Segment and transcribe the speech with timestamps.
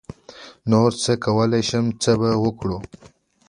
[0.69, 2.83] نـور څه کوی شم څه به وکړم.